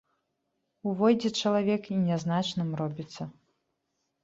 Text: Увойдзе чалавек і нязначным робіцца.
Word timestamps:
Увойдзе 0.91 1.29
чалавек 1.41 1.81
і 1.97 1.99
нязначным 2.07 2.75
робіцца. 2.83 3.31